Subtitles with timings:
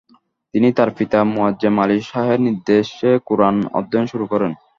[0.53, 4.51] তিনি তার পিতা মোয়াজ্জেম আলী শাহের নির্দেশে কুরআন অধ্যয়ন শুরু করেন।